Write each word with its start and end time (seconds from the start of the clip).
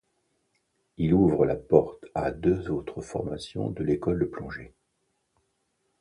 Il 0.97 1.13
ouvre 1.13 1.45
la 1.45 1.55
porte 1.55 2.05
a 2.15 2.31
deux 2.31 2.71
autres 2.71 3.01
formations 3.01 3.69
de 3.69 3.83
l'école 3.83 4.17
de 4.17 4.25
plongée. 4.25 4.73